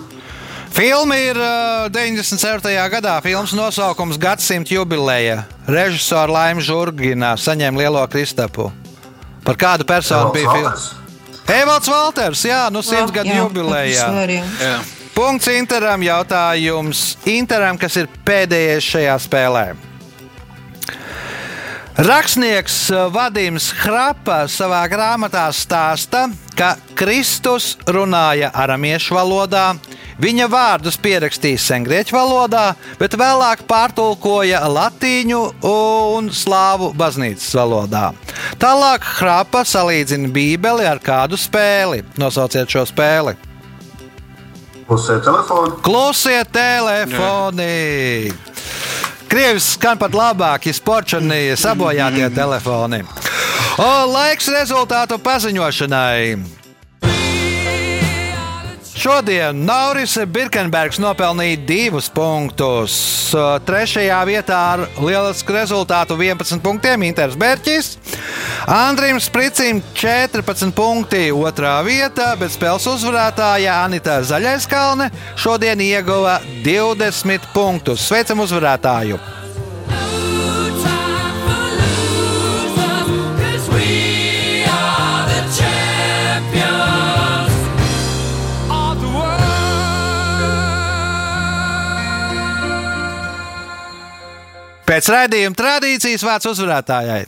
[0.73, 2.71] Filma ir uh, 97.
[2.95, 3.19] gadā.
[3.25, 5.43] Filmas nosaukums Gadsimta jubileja.
[5.67, 8.71] Režisora Laima Zurgina saņēma lielo kristapu.
[9.43, 11.01] Par kādu personu Evalds bija filma?
[11.53, 14.09] Evalds Valters, jā, nu simts gadu jubilejā.
[14.63, 14.77] Jā.
[15.13, 19.65] Punkts Interam jautājums Interam, kas ir pēdējais šajā spēlē.
[22.03, 26.25] Rakstnieks Vadims Hrapa savā grāmatā stāsta,
[26.57, 29.67] ka Kristus runāja aramiešu valodā,
[30.17, 32.65] viņa vārdus pierakstīja sengrieķu valodā,
[32.97, 38.09] bet vēlāk pārtulkoja latīņu un slāvu baznīcas valodā.
[38.57, 42.07] Tālāk Hrapa salīdzina Bībeli ar kādu spēli.
[42.17, 43.37] Nosauciet šo spēli.
[44.87, 45.77] Pusē telefona.
[45.83, 48.33] Klusie telefoni!
[49.33, 53.01] Krievis skan pat labāk, ja sporčani sabojātie telefoni.
[53.81, 56.62] O, laiks rezultātu paziņošanai.
[59.03, 62.93] Šodien Nauris Birkenbergs nopelnīja divus punktus.
[63.67, 67.97] Trešajā vietā ar lielisku rezultātu 11 punktiem Inters Berķis.
[68.71, 78.07] Andrim Spricim 14 punkti otrā vietā, bet spēles uzvarētāja Anita Zaļaiskalne šodien ieguva 20 punktus.
[78.07, 79.42] Sveicam uzvarētāju!
[94.93, 97.23] Pēc raidījuma tradīcijas vārds uzvarētājai.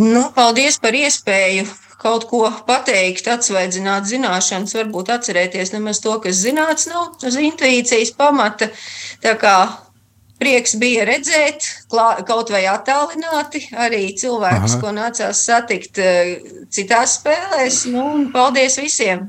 [0.00, 1.68] Nu, paldies par iespēju
[2.00, 8.70] kaut ko pateikt, atsvaidzināt zināšanas, varbūt atcerēties nemaz to, kas zināts nav uz intuīcijas pamata.
[9.22, 9.54] Tā kā
[10.42, 14.82] prieks bija redzēt, klā, kaut vai attālināti, arī cilvēkus, Aha.
[14.82, 16.32] ko nācās satikt eh,
[16.72, 17.84] citās spēlēs.
[17.94, 19.28] Nu, paldies visiem!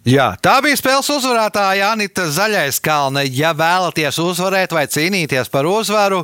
[0.00, 3.20] Jā, tā bija spēles uzvarētāja Anita Zaļais Kalne.
[3.36, 6.22] Ja vēlaties uzvarēt vai cīnīties par uzvaru,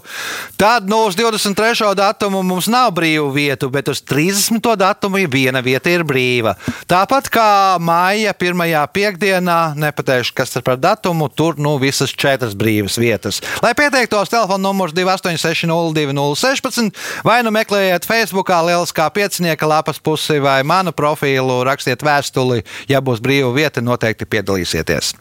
[0.56, 1.84] tad nu, uz 23.
[1.98, 4.64] datumu mums nav brīvu vietu, bet uz 30.
[4.80, 6.56] datumu viena vieta ir brīva.
[6.88, 12.96] Tāpat kā maija pirmajā piekdienā, nepateikšu, kas ir par datumu, tur nu visas četras brīvas
[12.96, 13.44] vietas.
[13.60, 16.96] Lai pieteiktos, telefona numurs 286-0216
[17.28, 23.20] vai nu meklējiet Facebook, Lieliskā piecinieka lapas pusi vai manu profilu, rakstiet vēstuli, ja būs
[23.20, 25.14] brīva vieta, noteikti piedalīsieties.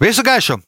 [0.00, 0.60] Visu gaišu!